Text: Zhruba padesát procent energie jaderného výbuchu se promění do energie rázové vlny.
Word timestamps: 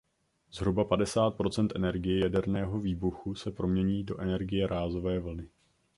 Zhruba 0.53 0.83
padesát 0.85 1.31
procent 1.31 1.75
energie 1.75 2.19
jaderného 2.19 2.79
výbuchu 2.79 3.35
se 3.35 3.51
promění 3.51 4.03
do 4.03 4.19
energie 4.21 4.67
rázové 4.67 5.19
vlny. 5.19 5.49